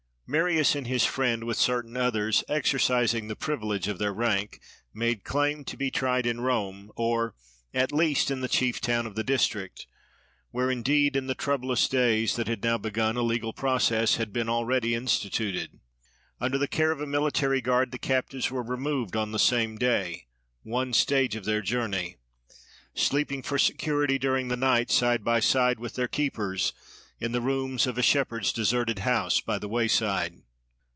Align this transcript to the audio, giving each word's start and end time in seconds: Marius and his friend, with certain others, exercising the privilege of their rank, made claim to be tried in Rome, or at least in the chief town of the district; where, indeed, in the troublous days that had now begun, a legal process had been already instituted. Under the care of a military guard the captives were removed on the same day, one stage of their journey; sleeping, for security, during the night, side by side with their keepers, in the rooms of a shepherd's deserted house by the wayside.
Marius 0.33 0.75
and 0.75 0.87
his 0.87 1.03
friend, 1.03 1.43
with 1.43 1.57
certain 1.57 1.97
others, 1.97 2.41
exercising 2.47 3.27
the 3.27 3.35
privilege 3.35 3.89
of 3.89 3.97
their 3.99 4.13
rank, 4.13 4.61
made 4.93 5.25
claim 5.25 5.65
to 5.65 5.75
be 5.75 5.91
tried 5.91 6.25
in 6.25 6.39
Rome, 6.39 6.89
or 6.95 7.35
at 7.73 7.91
least 7.91 8.31
in 8.31 8.39
the 8.39 8.47
chief 8.47 8.79
town 8.79 9.05
of 9.05 9.15
the 9.15 9.25
district; 9.25 9.87
where, 10.51 10.71
indeed, 10.71 11.17
in 11.17 11.27
the 11.27 11.35
troublous 11.35 11.89
days 11.89 12.37
that 12.37 12.47
had 12.47 12.63
now 12.63 12.77
begun, 12.77 13.17
a 13.17 13.21
legal 13.21 13.51
process 13.51 14.15
had 14.15 14.31
been 14.31 14.47
already 14.47 14.95
instituted. 14.95 15.81
Under 16.39 16.57
the 16.57 16.65
care 16.65 16.91
of 16.91 17.01
a 17.01 17.05
military 17.05 17.59
guard 17.59 17.91
the 17.91 17.99
captives 17.99 18.49
were 18.49 18.63
removed 18.63 19.17
on 19.17 19.33
the 19.33 19.37
same 19.37 19.77
day, 19.77 20.27
one 20.63 20.93
stage 20.93 21.35
of 21.35 21.43
their 21.43 21.59
journey; 21.61 22.15
sleeping, 22.93 23.43
for 23.43 23.57
security, 23.59 24.17
during 24.17 24.47
the 24.47 24.55
night, 24.55 24.89
side 24.91 25.25
by 25.25 25.41
side 25.41 25.77
with 25.77 25.95
their 25.95 26.07
keepers, 26.07 26.71
in 27.23 27.33
the 27.33 27.39
rooms 27.41 27.85
of 27.85 27.99
a 27.99 28.01
shepherd's 28.01 28.51
deserted 28.51 28.97
house 28.97 29.41
by 29.41 29.59
the 29.59 29.67
wayside. 29.69 30.41